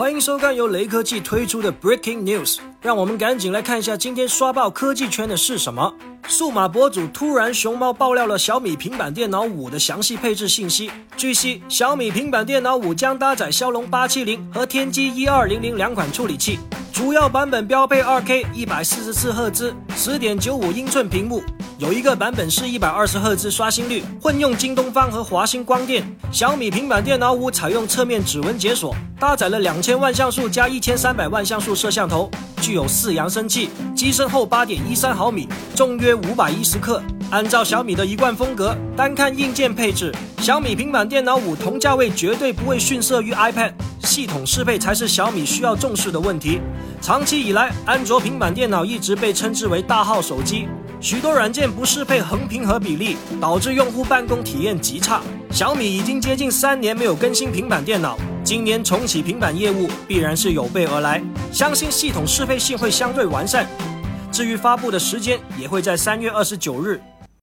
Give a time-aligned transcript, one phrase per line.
[0.00, 5.92] 欢迎收看由雷科技推出的 Breaking News，让我们赶紧来看一下今天刷爆科技圈的是什么。
[6.26, 10.90] 数码博主突然熊猫爆料了小米平板电脑五的详细配置信息。
[11.18, 16.58] 据悉，小米平板电脑五将搭载骁龙八七零和天玑一二零零两款处理器，
[16.92, 21.42] 主要版本标配二 K 一百四十四赫兹十点九五英寸屏幕。
[21.78, 26.04] 有一个版本是一百二十赫兹刷新率，混用京东方和华星光电。
[26.30, 37.02] 小米平板电脑五采用侧面指纹解锁，搭载了两千万像素加一千三百万像素摄像头，具有四扬声器，机身厚八点一三毫米，重约五百一十克。
[37.30, 46.60] 按照小米的一贯风格，单看硬件配置，小米平板电脑五同价位绝对不会逊色于 iPad，系统适配才是小米需要重视的问题。
[47.00, 50.66] 长期以来，安卓平板电脑一直被称之为大号手机。
[51.00, 55.22] 许多软件不适配横屏和比例，导致用户办公体验极差。
[55.52, 63.68] 小米已经接近三年没有更新平板电脑，今年重启平板业务必然是有备而来，相信系统适配性会相对完善。
[64.32, 67.00] 至于发布的时间，也会在三月二十九日，